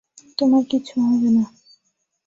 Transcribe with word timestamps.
তোমার 0.37 0.63
কিচ্ছু 0.69 0.95
হবে 1.01 1.29
না। 1.35 1.43